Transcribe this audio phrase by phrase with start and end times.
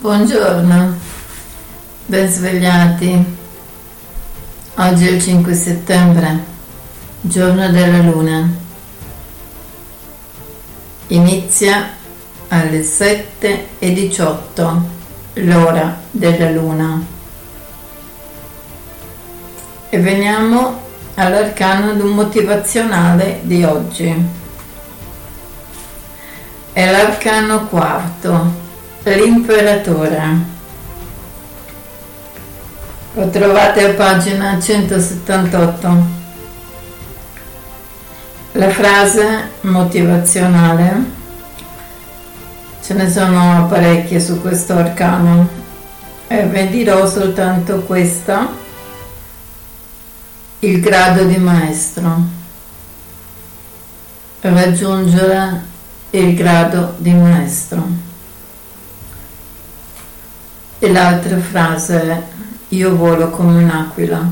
[0.00, 0.94] Buongiorno,
[2.06, 3.22] ben svegliati.
[4.76, 6.38] Oggi è il 5 settembre,
[7.20, 8.48] giorno della luna.
[11.08, 11.90] Inizia
[12.48, 14.82] alle 7 e 18
[15.34, 17.04] l'ora della luna.
[19.90, 20.80] E veniamo
[21.16, 24.28] all'arcano motivazionale di oggi.
[26.72, 28.68] È l'arcano quarto
[29.02, 30.22] L'imperatore.
[33.14, 36.18] Lo trovate a pagina 178.
[38.52, 41.04] La frase motivazionale,
[42.82, 45.48] ce ne sono parecchie su questo arcano
[46.26, 48.48] e vi dirò soltanto questa,
[50.58, 52.22] il grado di maestro.
[54.40, 55.62] Raggiungere
[56.10, 58.08] il grado di maestro.
[60.82, 62.22] E l'altra frase è
[62.68, 64.26] io volo come un'aquila.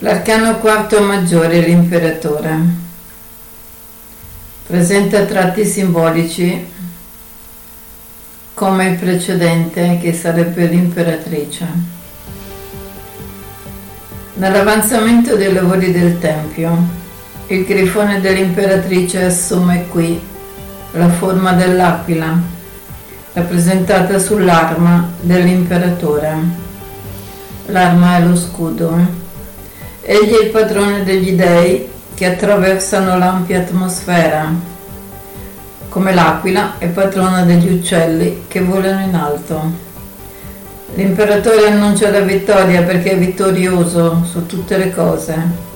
[0.00, 2.58] L'arcano quarto maggiore, l'imperatore,
[4.66, 6.66] presenta tratti simbolici
[8.54, 11.66] come il precedente che sarebbe l'imperatrice.
[14.34, 16.76] Nell'avanzamento dei lavori del Tempio,
[17.46, 20.20] il grifone dell'imperatrice assume qui
[20.90, 22.61] la forma dell'aquila
[23.32, 26.36] rappresentata sull'arma dell'imperatore.
[27.66, 29.20] L'arma è lo scudo.
[30.02, 34.52] Egli è il padrone degli dei che attraversano l'ampia atmosfera.
[35.88, 39.90] Come l'aquila è padrona degli uccelli che volano in alto.
[40.94, 45.70] L'imperatore annuncia la vittoria perché è vittorioso su tutte le cose.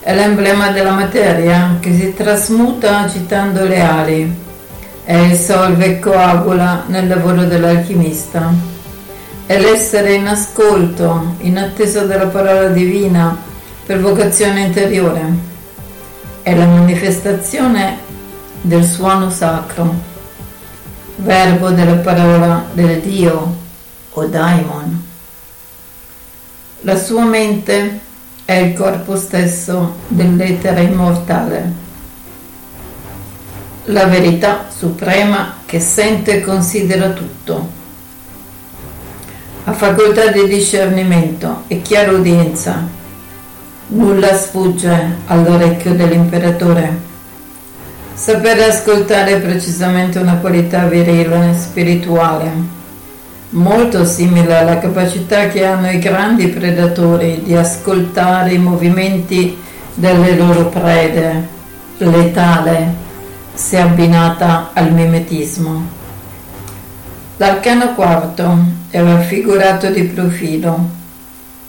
[0.00, 4.46] È l'emblema della materia che si trasmuta agitando le ali
[5.08, 8.52] è il solve e coagula nel lavoro dell'alchimista.
[9.46, 13.34] È l'essere in ascolto, in attesa della parola divina,
[13.86, 15.22] per vocazione interiore.
[16.42, 17.96] È la manifestazione
[18.60, 19.94] del suono sacro,
[21.16, 23.56] verbo della parola del Dio
[24.10, 25.06] o daimon.
[26.82, 28.00] La sua mente
[28.44, 31.86] è il corpo stesso dell'etere immortale
[33.90, 37.76] la verità suprema che sente e considera tutto.
[39.64, 42.86] Ha facoltà di discernimento e chiara udienza.
[43.88, 47.06] Nulla sfugge all'orecchio dell'imperatore.
[48.12, 52.50] Sapere ascoltare precisamente una qualità virile, spirituale,
[53.50, 59.56] molto simile alla capacità che hanno i grandi predatori di ascoltare i movimenti
[59.94, 61.46] delle loro prede,
[61.98, 63.06] letale
[63.58, 65.84] se abbinata al mimetismo.
[67.38, 68.56] L'arcano quarto
[68.88, 70.88] è raffigurato di profilo,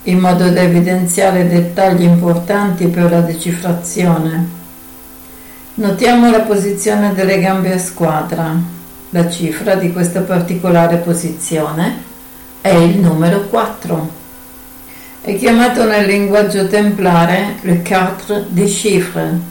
[0.04, 4.48] in modo da evidenziare dettagli importanti per la decifrazione.
[5.76, 8.56] Notiamo la posizione delle gambe a squadra.
[9.10, 12.04] La cifra di questa particolare posizione
[12.62, 14.10] è il numero 4.
[15.22, 19.49] È chiamato nel linguaggio templare le quatre des chiffres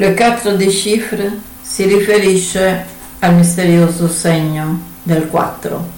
[0.00, 1.30] le quatre des chiffres
[1.60, 2.86] si riferisce
[3.18, 5.88] al misterioso segno del 4.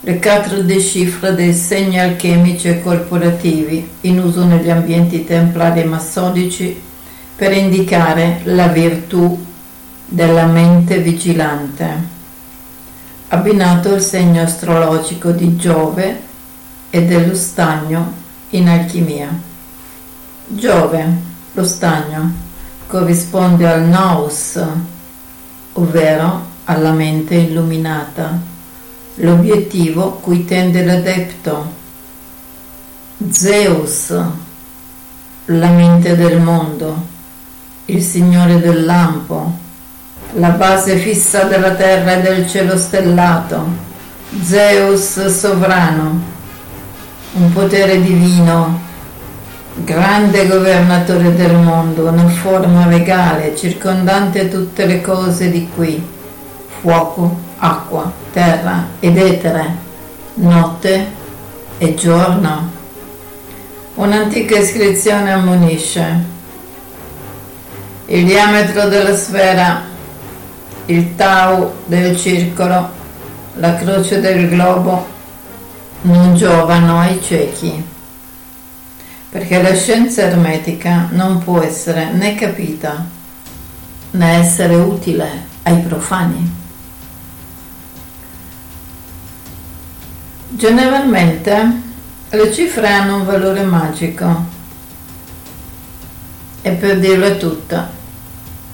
[0.00, 5.84] Le quatre des chiffres dei segni alchemici e corporativi in uso negli ambienti templari e
[5.84, 6.78] massonici
[7.34, 9.42] per indicare la virtù
[10.04, 11.88] della mente vigilante,
[13.28, 16.20] abbinato al segno astrologico di Giove
[16.90, 18.12] e dello stagno
[18.50, 19.30] in alchimia.
[20.46, 21.06] Giove,
[21.54, 22.44] lo stagno,
[22.86, 24.64] corrisponde al nous,
[25.72, 28.38] ovvero alla mente illuminata,
[29.16, 31.74] l'obiettivo cui tende l'adepto.
[33.30, 34.14] Zeus,
[35.46, 37.06] la mente del mondo,
[37.86, 39.64] il Signore del lampo,
[40.34, 43.64] la base fissa della terra e del cielo stellato,
[44.42, 46.34] Zeus sovrano,
[47.32, 48.85] un potere divino
[49.84, 56.02] grande governatore del mondo, una forma regale circondante tutte le cose di qui,
[56.80, 59.76] fuoco, acqua, terra ed etere,
[60.34, 61.06] notte
[61.76, 62.72] e giorno.
[63.96, 66.34] Un'antica iscrizione ammonisce.
[68.06, 69.82] Il diametro della sfera,
[70.86, 72.90] il tau del circolo,
[73.54, 75.06] la croce del globo
[76.02, 77.94] non giovano ai ciechi
[79.36, 83.04] perché la scienza ermetica non può essere né capita
[84.12, 85.28] né essere utile
[85.64, 86.54] ai profani.
[90.48, 91.82] Generalmente
[92.30, 94.44] le cifre hanno un valore magico
[96.62, 97.90] e per dirla tutta,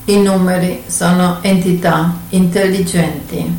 [0.04, 3.58] i numeri sono entità intelligenti.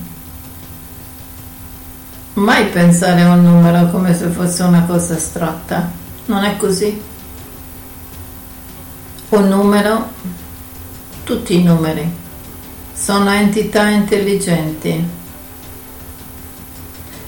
[2.36, 7.02] Mai pensare a un numero come se fosse una cosa astratta non è così.
[9.30, 10.12] Un numero,
[11.24, 12.08] tutti i numeri,
[12.94, 15.22] sono entità intelligenti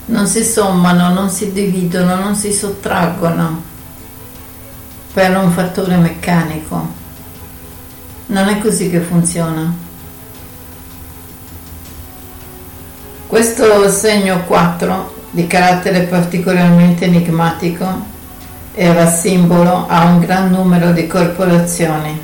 [0.07, 3.63] non si sommano, non si dividono, non si sottraggono
[5.13, 7.03] per un fattore meccanico.
[8.27, 9.73] Non è così che funziona.
[13.25, 18.13] Questo segno 4 di carattere particolarmente enigmatico
[18.77, 22.19] era simbolo a un gran numero di corporazioni.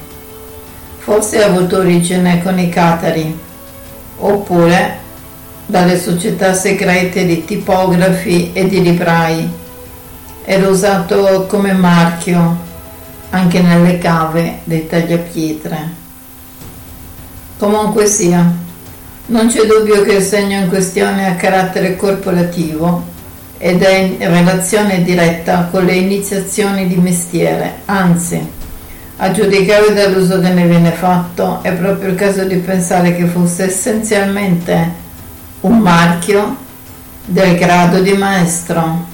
[0.98, 3.40] Forse ha avuto origine con i catari,
[4.18, 5.00] oppure
[5.66, 9.50] dalle società segrete di tipografi e di librai.
[10.44, 12.58] Era usato come marchio
[13.30, 16.00] anche nelle cave dei tagliapietre.
[17.58, 18.46] Comunque sia,
[19.28, 23.20] non c'è dubbio che il segno in questione ha carattere corporativo
[23.64, 28.44] ed è in relazione diretta con le iniziazioni di mestiere, anzi,
[29.18, 33.66] a giudicare dall'uso che ne viene fatto, è proprio il caso di pensare che fosse
[33.66, 34.92] essenzialmente
[35.62, 36.56] un marchio
[37.24, 39.06] del grado di maestro.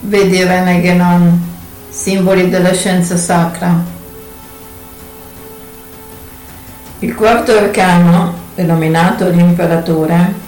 [0.00, 1.40] Vedi Renegenon,
[1.88, 3.72] simboli della scienza sacra.
[6.98, 10.44] Il quarto arcano, denominato l'imperatore,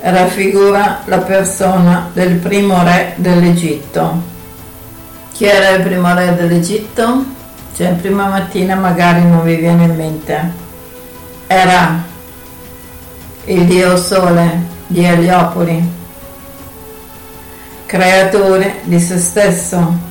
[0.00, 4.22] raffigura la persona del primo re dell'Egitto.
[5.32, 7.24] Chi era il primo re dell'Egitto?
[7.74, 10.52] Cioè, prima mattina magari non vi viene in mente.
[11.46, 12.02] Era
[13.44, 15.92] il dio sole di Eliopoli,
[17.86, 20.06] creatore di se stesso.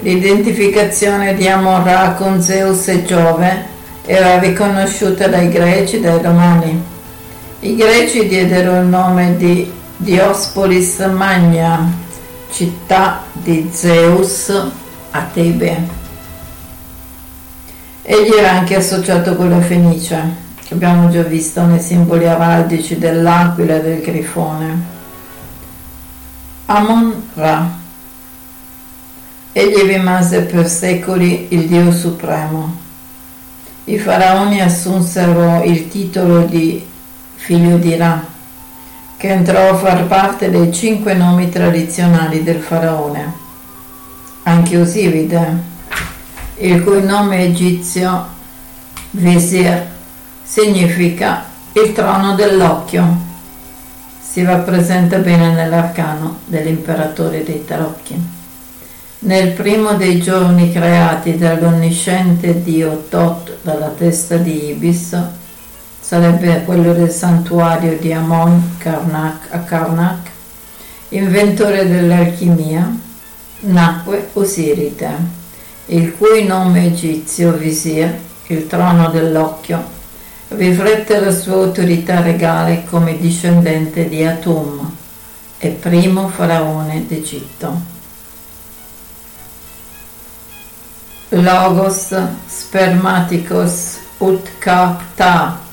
[0.00, 3.66] L'identificazione di Amon-Ra con Zeus e Giove
[4.04, 6.91] era riconosciuta dai greci e dai romani.
[7.64, 11.88] I greci diedero il nome di Diospolis Magna,
[12.50, 14.52] città di Zeus
[15.10, 15.88] a Tebe.
[18.02, 23.82] Egli era anche associato con la Fenice abbiamo già visto nei simboli araldici dell'aquila e
[23.82, 24.82] del grifone.
[26.66, 27.78] Amon-Ra.
[29.52, 32.80] Egli rimase per secoli il Dio Supremo.
[33.84, 36.90] I faraoni assunsero il titolo di
[37.42, 38.24] figlio di Ra,
[39.16, 43.32] che entrò a far parte dei cinque nomi tradizionali del faraone.
[44.44, 45.56] Anche Osiride,
[46.58, 48.26] il cui nome egizio
[49.10, 49.84] Visir
[50.44, 53.30] significa il trono dell'occhio.
[54.20, 58.24] Si rappresenta bene nell'arcano dell'imperatore dei tarocchi.
[59.18, 65.40] Nel primo dei giorni creati dall'onnisciente dio Tot dalla testa di Ibis,
[66.12, 70.28] sarebbe quello del santuario di Amon Karnak a Karnak,
[71.08, 72.94] inventore dell'alchimia,
[73.60, 75.08] nacque Osiride,
[75.86, 78.14] il cui nome egizio Visir,
[78.48, 79.82] il trono dell'occhio,
[80.48, 84.94] riflette la sua autorità regale come discendente di Atum
[85.56, 87.80] e primo faraone d'Egitto.
[91.30, 92.14] Logos
[92.46, 95.70] spermaticos ut Ka Ptah,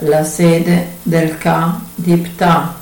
[0.00, 2.74] la sede del Ka di Ptah.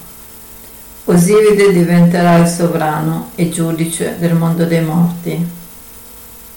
[1.04, 5.46] Osiride diventerà il sovrano e giudice del mondo dei morti.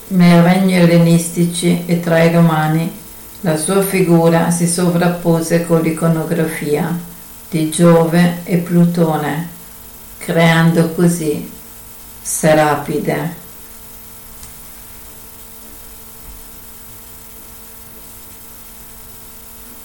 [0.08, 3.00] Nei regni ellenistici e tra i romani
[3.40, 6.96] la sua figura si sovrappose con l'iconografia
[7.48, 9.48] di Giove e Plutone,
[10.18, 11.50] creando così
[12.20, 13.41] Serapide.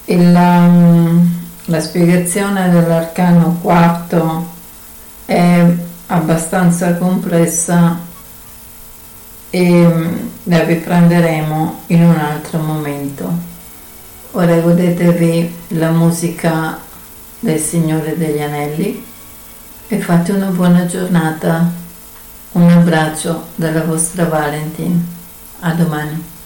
[0.09, 4.47] Il, um, la spiegazione dell'arcano quarto
[5.25, 5.65] è
[6.05, 7.99] abbastanza complessa
[9.49, 13.29] e um, la riprenderemo in un altro momento.
[14.31, 16.79] Ora godetevi la musica
[17.41, 19.03] del Signore degli Anelli
[19.89, 21.69] e fate una buona giornata.
[22.53, 25.05] Un abbraccio dalla vostra Valentin.
[25.59, 26.36] A domani.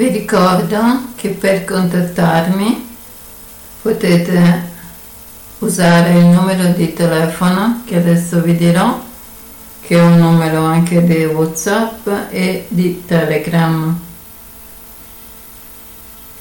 [0.00, 2.96] Vi ricordo che per contattarmi
[3.82, 4.68] potete
[5.58, 8.98] usare il numero di telefono che adesso vi dirò,
[9.82, 14.00] che è un numero anche di Whatsapp e di Telegram.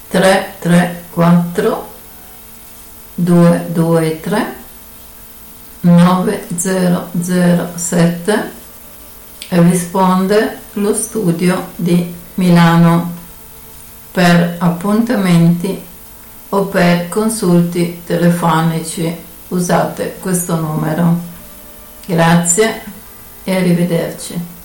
[0.08, 1.94] 334
[3.16, 4.56] 223
[5.82, 8.52] 9007
[9.50, 13.18] e risponde lo studio di Milano
[14.12, 15.82] per appuntamenti
[16.50, 19.16] o per consulti telefonici
[19.50, 21.18] usate questo numero.
[22.06, 22.82] Grazie
[23.44, 24.59] e arrivederci.